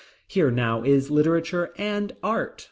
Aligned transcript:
Here 0.27 0.49
now 0.49 0.81
is 0.81 1.11
literature 1.11 1.73
and 1.77 2.15
art. 2.23 2.59